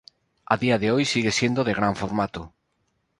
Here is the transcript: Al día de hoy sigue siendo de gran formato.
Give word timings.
Al 0.47 0.57
día 0.57 0.79
de 0.79 0.89
hoy 0.89 1.05
sigue 1.05 1.31
siendo 1.31 1.63
de 1.63 1.75
gran 1.75 1.95
formato. 1.95 2.55